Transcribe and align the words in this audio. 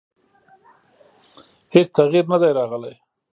هېڅ 1.73 1.87
تغییر 1.97 2.25
نه 2.31 2.37
دی 2.41 2.49
راغلی. 2.57 2.93